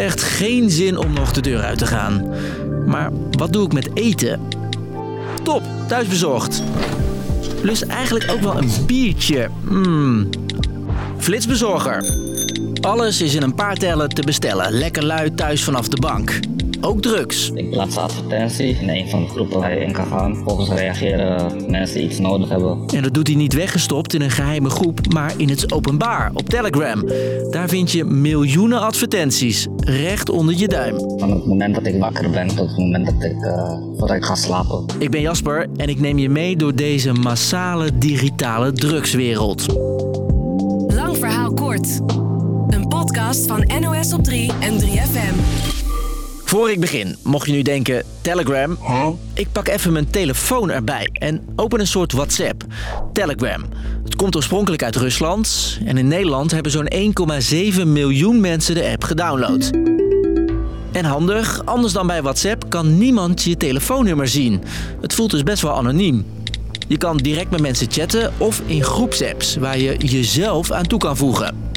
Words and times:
Echt 0.00 0.22
geen 0.22 0.70
zin 0.70 0.96
om 0.96 1.12
nog 1.12 1.32
de 1.32 1.40
deur 1.40 1.62
uit 1.62 1.78
te 1.78 1.86
gaan. 1.86 2.34
Maar 2.86 3.10
wat 3.30 3.52
doe 3.52 3.64
ik 3.64 3.72
met 3.72 3.90
eten? 3.94 4.40
Top, 5.42 5.62
thuisbezorgd. 5.88 6.62
Lust 7.62 7.82
eigenlijk 7.82 8.30
ook 8.30 8.40
wel 8.40 8.56
een 8.56 8.70
biertje. 8.86 9.48
Mm. 9.62 10.28
Flitsbezorger. 11.18 12.04
Alles 12.80 13.20
is 13.20 13.34
in 13.34 13.42
een 13.42 13.54
paar 13.54 13.76
tellen 13.76 14.08
te 14.08 14.22
bestellen. 14.22 14.72
Lekker 14.72 15.04
lui 15.04 15.34
thuis 15.34 15.64
vanaf 15.64 15.88
de 15.88 16.00
bank. 16.00 16.40
Ook 16.80 17.02
drugs. 17.02 17.50
Ik 17.54 17.70
plaats 17.70 17.96
een 17.96 18.02
advertentie 18.02 18.76
in 18.80 18.88
een 18.88 19.08
van 19.08 19.22
de 19.22 19.28
groepen 19.28 19.58
waar 19.58 19.74
je 19.74 19.84
in 19.84 19.92
kan 19.92 20.06
gaan. 20.06 20.36
Volgens 20.36 20.70
reageren 20.70 21.70
mensen 21.70 21.96
die 21.96 22.08
iets 22.08 22.18
nodig 22.18 22.48
hebben. 22.48 22.86
En 22.94 23.02
dat 23.02 23.14
doet 23.14 23.26
hij 23.26 23.36
niet 23.36 23.52
weggestopt 23.52 24.14
in 24.14 24.22
een 24.22 24.30
geheime 24.30 24.70
groep, 24.70 25.12
maar 25.12 25.32
in 25.36 25.48
het 25.48 25.72
openbaar 25.72 26.30
op 26.34 26.48
Telegram. 26.48 27.04
Daar 27.50 27.68
vind 27.68 27.92
je 27.92 28.04
miljoenen 28.04 28.80
advertenties, 28.80 29.66
recht 29.76 30.28
onder 30.28 30.56
je 30.56 30.68
duim. 30.68 31.18
Van 31.18 31.30
het 31.30 31.46
moment 31.46 31.74
dat 31.74 31.86
ik 31.86 32.00
wakker 32.00 32.30
ben 32.30 32.48
tot 32.48 32.68
het 32.68 32.78
moment 32.78 33.06
dat 33.06 33.24
ik, 33.24 33.36
uh, 33.36 33.68
voordat 33.96 34.16
ik 34.16 34.24
ga 34.24 34.34
slapen. 34.34 34.84
Ik 34.98 35.10
ben 35.10 35.20
Jasper 35.20 35.66
en 35.76 35.88
ik 35.88 36.00
neem 36.00 36.18
je 36.18 36.28
mee 36.28 36.56
door 36.56 36.74
deze 36.74 37.12
massale 37.12 37.98
digitale 37.98 38.72
drugswereld. 38.72 39.66
Lang 40.94 41.16
verhaal 41.16 41.54
kort. 41.54 42.00
Een 42.68 42.88
podcast 42.88 43.46
van 43.46 43.70
NOS 43.80 44.12
op 44.12 44.24
3 44.24 44.50
en 44.60 44.78
3FM. 44.80 45.79
Voor 46.50 46.70
ik 46.70 46.80
begin, 46.80 47.16
mocht 47.22 47.46
je 47.46 47.52
nu 47.52 47.62
denken, 47.62 48.04
Telegram? 48.20 48.78
Ik 49.34 49.52
pak 49.52 49.68
even 49.68 49.92
mijn 49.92 50.10
telefoon 50.10 50.70
erbij 50.70 51.08
en 51.12 51.42
open 51.56 51.80
een 51.80 51.86
soort 51.86 52.12
WhatsApp. 52.12 52.64
Telegram. 53.12 53.64
Het 54.04 54.16
komt 54.16 54.36
oorspronkelijk 54.36 54.82
uit 54.82 54.96
Rusland 54.96 55.78
en 55.84 55.98
in 55.98 56.08
Nederland 56.08 56.50
hebben 56.50 56.72
zo'n 56.72 56.90
1,7 57.80 57.86
miljoen 57.86 58.40
mensen 58.40 58.74
de 58.74 58.90
app 58.90 59.04
gedownload. 59.04 59.70
En 60.92 61.04
handig, 61.04 61.64
anders 61.64 61.92
dan 61.92 62.06
bij 62.06 62.22
WhatsApp 62.22 62.70
kan 62.70 62.98
niemand 62.98 63.42
je 63.42 63.56
telefoonnummer 63.56 64.28
zien. 64.28 64.62
Het 65.00 65.14
voelt 65.14 65.30
dus 65.30 65.42
best 65.42 65.62
wel 65.62 65.76
anoniem. 65.76 66.26
Je 66.88 66.96
kan 66.96 67.16
direct 67.16 67.50
met 67.50 67.60
mensen 67.60 67.90
chatten 67.90 68.32
of 68.38 68.62
in 68.66 68.82
groepsapps 68.82 69.56
waar 69.56 69.78
je 69.78 69.96
jezelf 69.96 70.70
aan 70.70 70.86
toe 70.86 70.98
kan 70.98 71.16
voegen. 71.16 71.69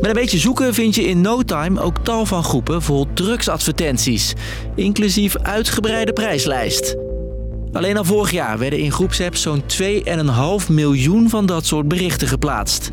Met 0.00 0.10
een 0.10 0.12
beetje 0.12 0.38
zoeken 0.38 0.74
vind 0.74 0.94
je 0.94 1.08
in 1.08 1.20
no 1.20 1.42
time 1.42 1.80
ook 1.80 1.98
tal 1.98 2.26
van 2.26 2.44
groepen 2.44 2.82
vol 2.82 3.06
drugsadvertenties, 3.14 4.34
inclusief 4.74 5.36
uitgebreide 5.36 6.12
prijslijst. 6.12 6.96
Alleen 7.72 7.96
al 7.96 8.04
vorig 8.04 8.30
jaar 8.30 8.58
werden 8.58 8.78
in 8.78 8.92
groepsapps 8.92 9.42
zo'n 9.42 9.62
2,5 10.62 10.68
miljoen 10.68 11.28
van 11.28 11.46
dat 11.46 11.66
soort 11.66 11.88
berichten 11.88 12.28
geplaatst. 12.28 12.90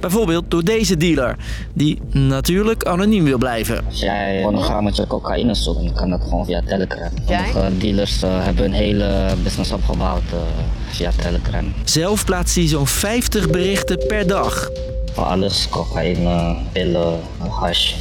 Bijvoorbeeld 0.00 0.50
door 0.50 0.64
deze 0.64 0.96
dealer, 0.96 1.36
die 1.72 1.98
natuurlijk 2.10 2.84
anoniem 2.84 3.24
wil 3.24 3.38
blijven. 3.38 3.84
Als 3.86 4.00
jij 4.00 4.36
gewoon 4.36 4.54
een 4.54 4.62
grammetje 4.62 5.06
cocaïne 5.06 5.54
zoekt, 5.54 5.82
dan 5.82 5.94
kan 5.94 6.10
dat 6.10 6.22
gewoon 6.22 6.44
via 6.44 6.62
Telegram. 6.66 7.10
Sommige 7.26 7.78
dealers 7.78 8.22
uh, 8.22 8.44
hebben 8.44 8.64
een 8.64 8.72
hele 8.72 9.34
business 9.42 9.72
opgebouwd 9.72 10.22
uh, 10.32 10.38
via 10.90 11.10
Telegram. 11.16 11.72
Zelf 11.84 12.24
plaatst 12.24 12.54
hij 12.54 12.66
zo'n 12.66 12.86
50 12.86 13.50
berichten 13.50 14.06
per 14.06 14.26
dag. 14.26 14.70
Alles, 15.24 15.68
cocaïne, 15.70 16.56
pillen, 16.72 17.20
hash. 17.60 17.94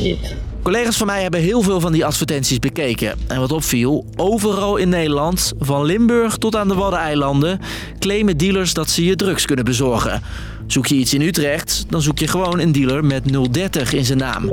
Collega's 0.63 0.97
van 0.97 1.07
mij 1.07 1.21
hebben 1.21 1.39
heel 1.39 1.61
veel 1.61 1.79
van 1.79 1.91
die 1.91 2.05
advertenties 2.05 2.59
bekeken. 2.59 3.19
En 3.27 3.39
wat 3.39 3.51
opviel, 3.51 4.05
overal 4.15 4.75
in 4.75 4.89
Nederland, 4.89 5.53
van 5.59 5.85
Limburg 5.85 6.37
tot 6.37 6.55
aan 6.55 6.67
de 6.67 6.75
Waddeneilanden, 6.75 7.59
claimen 7.99 8.37
dealers 8.37 8.73
dat 8.73 8.89
ze 8.89 9.05
je 9.05 9.15
drugs 9.15 9.45
kunnen 9.45 9.65
bezorgen. 9.65 10.21
Zoek 10.67 10.85
je 10.85 10.95
iets 10.95 11.13
in 11.13 11.21
Utrecht, 11.21 11.85
dan 11.89 12.01
zoek 12.01 12.19
je 12.19 12.27
gewoon 12.27 12.59
een 12.59 12.71
dealer 12.71 13.05
met 13.05 13.23
030 13.51 13.93
in 13.93 14.05
zijn 14.05 14.17
naam. 14.17 14.43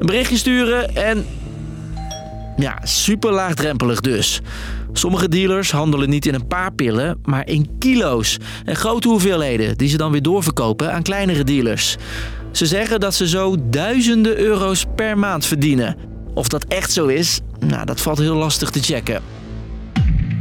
Een 0.00 0.06
berichtje 0.06 0.36
sturen 0.36 0.96
en. 0.96 1.26
Ja, 2.56 2.80
super 2.82 3.32
laagdrempelig 3.32 4.00
dus. 4.00 4.40
Sommige 4.92 5.28
dealers 5.28 5.70
handelen 5.70 6.10
niet 6.10 6.26
in 6.26 6.34
een 6.34 6.46
paar 6.46 6.72
pillen, 6.72 7.18
maar 7.22 7.48
in 7.48 7.70
kilo's. 7.78 8.38
En 8.64 8.76
grote 8.76 9.08
hoeveelheden, 9.08 9.78
die 9.78 9.88
ze 9.88 9.96
dan 9.96 10.12
weer 10.12 10.22
doorverkopen 10.22 10.92
aan 10.92 11.02
kleinere 11.02 11.44
dealers. 11.44 11.96
Ze 12.52 12.66
zeggen 12.66 13.00
dat 13.00 13.14
ze 13.14 13.28
zo 13.28 13.56
duizenden 13.70 14.38
euro's 14.38 14.84
per 14.96 15.18
maand 15.18 15.46
verdienen. 15.46 15.96
Of 16.34 16.48
dat 16.48 16.64
echt 16.64 16.92
zo 16.92 17.06
is, 17.06 17.40
nou, 17.58 17.84
dat 17.84 18.00
valt 18.00 18.18
heel 18.18 18.36
lastig 18.36 18.70
te 18.70 18.82
checken. 18.82 19.22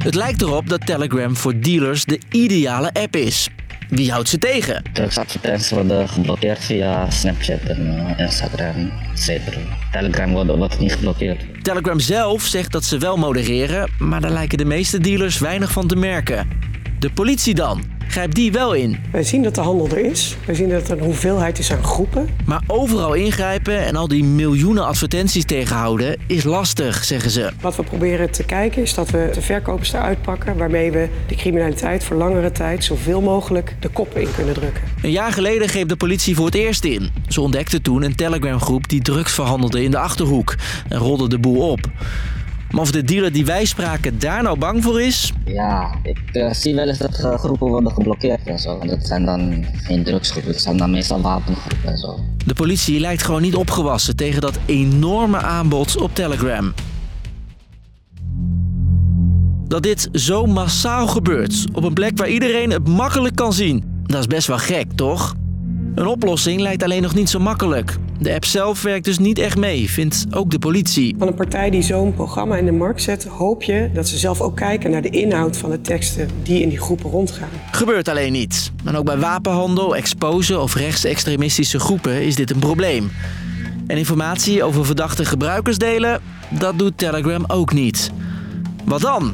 Het 0.04 0.16
lijkt 0.16 0.42
erop 0.42 0.70
dat 0.70 0.86
Telegram 0.86 1.38
voor 1.38 1.60
dealers 1.60 2.06
de 2.06 2.20
ideale 2.30 2.94
app 2.94 3.16
is. 3.16 3.50
Wie 3.96 4.12
houdt 4.12 4.30
ze 4.30 4.38
tegen? 4.38 4.84
Drugsadvertenties 4.94 5.70
worden 5.70 6.09
geblokkeerd 6.09 6.64
via 6.64 7.09
Snapchat 7.09 7.59
en 7.59 8.16
Instagram, 8.18 8.92
etc. 9.14 9.30
Telegram 9.92 10.31
wordt, 10.31 10.56
wordt 10.56 10.80
niet 10.80 10.94
geblokkeerd. 10.94 11.64
Telegram 11.64 12.00
zelf 12.00 12.44
zegt 12.44 12.72
dat 12.72 12.84
ze 12.84 12.98
wel 12.98 13.18
modereren, 13.18 13.92
maar 14.00 14.22
daar 14.22 14.31
lijken 14.31 14.58
de 14.58 14.66
meeste 14.66 15.00
dealers 15.00 15.40
weinig 15.40 15.72
van 15.72 15.88
te 15.88 15.96
merken. 15.96 16.50
De 17.00 17.12
politie 17.12 17.54
dan? 17.54 17.84
Grijpt 18.13 18.35
die 18.35 18.51
wel 18.51 18.74
in? 18.74 18.97
Wij 19.12 19.24
zien 19.24 19.44
dat 19.44 19.56
de 19.56 19.62
handel 19.62 19.90
er 19.90 19.97
is. 19.97 20.38
Wij 20.46 20.56
zien 20.56 20.69
dat 20.69 20.90
er 20.90 20.97
een 20.97 21.03
hoeveelheid 21.03 21.59
is 21.59 21.72
aan 21.72 21.84
groepen. 21.84 22.29
Maar 22.46 22.62
overal 22.68 23.13
ingrijpen 23.13 23.85
en 23.85 23.96
al 23.96 24.07
die 24.07 24.24
miljoenen 24.24 24.85
advertenties 24.85 25.46
tegenhouden 25.46 26.18
is 26.28 26.44
lastig, 26.44 27.03
zeggen 27.03 27.31
ze. 27.31 27.51
Wat 27.62 27.75
we 27.75 27.84
proberen 27.84 28.31
te 28.31 28.44
kijken 28.44 28.81
is 28.81 28.94
dat 28.94 29.09
we 29.09 29.29
de 29.34 29.41
verkopers 29.41 29.94
eruit 29.94 30.22
pakken... 30.22 30.57
waarmee 30.57 30.91
we 30.91 31.07
de 31.28 31.35
criminaliteit 31.35 32.03
voor 32.03 32.16
langere 32.18 32.51
tijd 32.51 32.84
zoveel 32.84 33.22
mogelijk 33.22 33.75
de 33.79 33.90
kop 33.90 34.18
in 34.18 34.28
kunnen 34.35 34.53
drukken. 34.53 34.84
Een 35.01 35.12
jaar 35.12 35.31
geleden 35.31 35.69
greep 35.69 35.88
de 35.88 35.95
politie 35.95 36.35
voor 36.35 36.45
het 36.45 36.56
eerst 36.56 36.84
in. 36.84 37.09
Ze 37.28 37.41
ontdekte 37.41 37.81
toen 37.81 38.03
een 38.03 38.16
Telegram-groep 38.16 38.90
die 38.90 39.01
drugs 39.01 39.34
verhandelde 39.34 39.84
in 39.84 39.91
de 39.91 40.00
Achterhoek 40.00 40.56
en 40.90 40.97
rolde 40.97 41.30
de 41.30 41.40
boel 41.40 41.69
op. 41.72 41.90
Maar 42.74 42.82
of 42.82 42.92
de 42.92 43.04
dealer 43.04 43.32
die 43.32 43.46
wij 43.46 43.66
spraken 43.66 44.20
daar 44.20 44.44
nou 44.44 44.58
bang 44.58 44.84
voor 44.84 45.02
is? 45.02 45.34
Ja, 45.46 45.96
ik 46.04 46.20
uh, 46.32 46.54
zie 46.54 46.76
wel 46.76 46.88
eens 46.88 46.98
dat 46.98 47.16
groepen 47.16 47.68
worden 47.68 47.92
geblokkeerd 47.92 48.48
en 48.48 48.60
zo. 48.60 48.80
Dat 48.80 49.06
zijn 49.06 49.26
dan 49.26 49.66
geen 49.74 50.04
drugsgroepen, 50.04 50.52
dat 50.52 50.62
zijn 50.62 50.78
dan 50.78 50.92
meestal 50.92 51.22
wapengroepen 51.22 51.90
en 51.90 51.98
zo. 51.98 52.20
De 52.46 52.54
politie 52.54 53.00
lijkt 53.00 53.24
gewoon 53.24 53.42
niet 53.42 53.56
opgewassen 53.56 54.16
tegen 54.16 54.42
dat 54.42 54.60
enorme 54.66 55.38
aanbod 55.38 55.98
op 55.98 56.16
Telegram. 56.16 56.74
Dat 59.68 59.84
dit 59.84 60.10
zo 60.12 60.46
massaal 60.46 61.08
gebeurt, 61.08 61.66
op 61.74 61.84
een 61.84 61.94
plek 61.94 62.18
waar 62.18 62.30
iedereen 62.30 62.72
het 62.72 62.88
makkelijk 62.88 63.36
kan 63.36 63.54
zien, 63.54 63.84
dat 64.04 64.20
is 64.20 64.28
best 64.28 64.48
wel 64.48 64.58
gek, 64.58 64.92
toch? 64.96 65.36
Een 65.96 66.08
oplossing 66.08 66.62
lijkt 66.62 66.84
alleen 66.84 67.02
nog 67.02 67.16
niet 67.16 67.30
zo 67.30 67.40
makkelijk. 67.40 67.96
De 68.24 68.34
app 68.34 68.46
zelf 68.46 68.82
werkt 68.82 69.06
dus 69.06 69.18
niet 69.18 69.40
echt 69.40 69.58
mee, 69.58 69.90
vindt 69.90 70.26
ook 70.32 70.52
de 70.52 70.60
politie. 70.60 71.16
Van 71.18 71.28
een 71.28 71.34
partij 71.34 71.70
die 71.70 71.82
zo'n 71.82 72.14
programma 72.14 72.56
in 72.56 72.66
de 72.66 72.72
markt 72.72 73.02
zet, 73.02 73.24
hoop 73.24 73.64
je 73.64 73.90
dat 73.94 74.08
ze 74.08 74.18
zelf 74.18 74.42
ook 74.42 74.56
kijken 74.56 74.92
naar 74.92 75.02
de 75.02 75.10
inhoud 75.10 75.58
van 75.58 75.70
de 75.70 75.82
teksten 75.82 76.30
die 76.44 76.62
in 76.62 76.70
die 76.70 76.80
groepen 76.80 77.10
rondgaan. 77.10 77.50
Gebeurt 77.72 78.08
alleen 78.08 78.32
niet. 78.32 78.72
En 78.86 78.96
ook 78.96 79.06
bij 79.06 79.18
wapenhandel, 79.18 79.96
exposen 79.96 80.62
of 80.62 80.76
rechtsextremistische 80.76 81.80
groepen 81.80 82.22
is 82.22 82.36
dit 82.36 82.52
een 82.52 82.60
probleem. 82.60 83.12
En 83.88 83.98
informatie 83.98 84.64
over 84.64 84.86
verdachte 84.86 85.26
gebruikers 85.26 85.78
delen, 85.78 86.22
dat 86.50 86.80
doet 86.80 86.98
Telegram 86.98 87.44
ook 87.48 87.74
niet. 87.74 88.12
Wat 88.86 89.02
dan? 89.02 89.34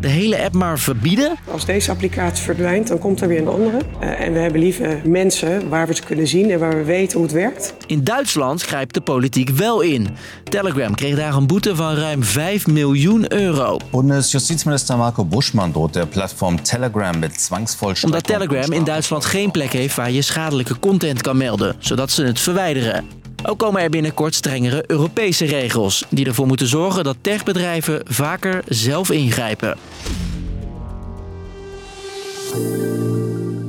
De 0.00 0.08
hele 0.08 0.42
app 0.42 0.54
maar 0.54 0.78
verbieden? 0.78 1.36
Als 1.50 1.64
deze 1.64 1.90
applicatie 1.90 2.44
verdwijnt, 2.44 2.88
dan 2.88 2.98
komt 2.98 3.20
er 3.20 3.28
weer 3.28 3.40
een 3.40 3.48
andere. 3.48 3.78
Uh, 4.02 4.20
en 4.20 4.32
we 4.32 4.38
hebben 4.38 4.60
liever 4.60 5.00
mensen 5.04 5.68
waar 5.68 5.86
we 5.86 5.94
ze 5.94 6.02
kunnen 6.02 6.26
zien 6.26 6.50
en 6.50 6.58
waar 6.58 6.76
we 6.76 6.84
weten 6.84 7.16
hoe 7.16 7.26
het 7.26 7.36
werkt. 7.36 7.74
In 7.86 8.04
Duitsland 8.04 8.62
grijpt 8.62 8.94
de 8.94 9.00
politiek 9.00 9.48
wel 9.50 9.80
in. 9.80 10.08
Telegram 10.44 10.94
kreeg 10.94 11.16
daar 11.16 11.34
een 11.34 11.46
boete 11.46 11.76
van 11.76 11.94
ruim 11.94 12.22
5 12.22 12.66
miljoen 12.66 13.32
euro. 13.32 13.76
Bundesjustizminister 13.90 14.96
Marco 14.96 15.24
Buschmann 15.24 15.72
droht 15.72 15.92
der 15.92 16.06
platform 16.06 16.62
Telegram 16.62 17.18
met 17.18 17.40
zwangsvollstreckung. 17.40 18.24
Omdat 18.26 18.48
Telegram 18.48 18.72
in 18.72 18.84
Duitsland 18.84 19.24
geen 19.24 19.50
plek 19.50 19.72
heeft 19.72 19.96
waar 19.96 20.10
je 20.10 20.22
schadelijke 20.22 20.78
content 20.78 21.22
kan 21.22 21.36
melden, 21.36 21.76
zodat 21.78 22.10
ze 22.10 22.24
het 22.24 22.40
verwijderen. 22.40 23.17
Ook 23.48 23.58
komen 23.58 23.82
er 23.82 23.90
binnenkort 23.90 24.34
strengere 24.34 24.84
Europese 24.86 25.44
regels 25.44 26.04
die 26.08 26.26
ervoor 26.26 26.46
moeten 26.46 26.66
zorgen 26.66 27.04
dat 27.04 27.16
techbedrijven 27.20 28.00
vaker 28.04 28.62
zelf 28.66 29.10
ingrijpen. 29.10 29.76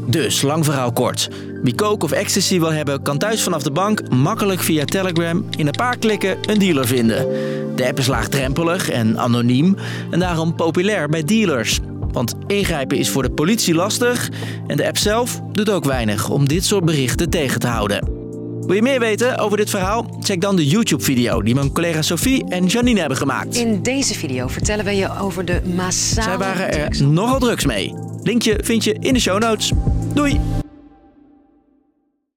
Dus, 0.07 0.41
lang 0.41 0.65
verhaal 0.65 0.91
kort. 0.91 1.29
Wie 1.63 1.75
coke 1.75 2.05
of 2.05 2.11
ecstasy 2.11 2.59
wil 2.59 2.71
hebben, 2.71 3.01
kan 3.01 3.17
thuis 3.17 3.43
vanaf 3.43 3.63
de 3.63 3.71
bank 3.71 4.09
makkelijk 4.09 4.59
via 4.59 4.85
Telegram 4.85 5.45
in 5.57 5.67
een 5.67 5.71
paar 5.71 5.97
klikken 5.97 6.37
een 6.41 6.59
dealer 6.59 6.87
vinden. 6.87 7.27
De 7.75 7.87
app 7.87 7.99
is 7.99 8.07
laagdrempelig 8.07 8.89
en 8.89 9.19
anoniem 9.19 9.75
en 10.11 10.19
daarom 10.19 10.55
populair 10.55 11.09
bij 11.09 11.23
dealers. 11.23 11.79
Want 12.11 12.33
ingrijpen 12.47 12.97
is 12.97 13.09
voor 13.09 13.23
de 13.23 13.31
politie 13.31 13.73
lastig 13.73 14.29
en 14.67 14.77
de 14.77 14.87
app 14.87 14.97
zelf 14.97 15.41
doet 15.51 15.69
ook 15.69 15.85
weinig 15.85 16.29
om 16.29 16.47
dit 16.47 16.65
soort 16.65 16.85
berichten 16.85 17.29
tegen 17.29 17.59
te 17.59 17.67
houden. 17.67 18.18
Wil 18.69 18.77
je 18.77 18.83
meer 18.83 18.99
weten 18.99 19.37
over 19.37 19.57
dit 19.57 19.69
verhaal? 19.69 20.05
Check 20.19 20.41
dan 20.41 20.55
de 20.55 20.67
YouTube-video 20.67 21.41
die 21.41 21.55
mijn 21.55 21.71
collega 21.71 22.01
Sophie 22.01 22.45
en 22.49 22.65
Janine 22.65 22.99
hebben 22.99 23.17
gemaakt. 23.17 23.55
In 23.55 23.81
deze 23.81 24.13
video 24.13 24.47
vertellen 24.47 24.85
we 24.85 24.95
je 24.95 25.17
over 25.19 25.45
de 25.45 25.61
massale 25.75 26.27
Zij 26.27 26.37
waren 26.37 26.71
er 26.71 27.03
nogal 27.03 27.39
drugs 27.39 27.65
mee. 27.65 27.93
Linkje 28.23 28.59
vind 28.63 28.83
je 28.83 28.95
in 28.99 29.13
de 29.13 29.19
show 29.19 29.39
notes. 29.39 29.71
Doei! 30.13 30.39